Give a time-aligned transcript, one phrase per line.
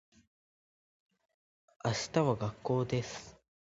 [1.85, 3.37] 明日は学校です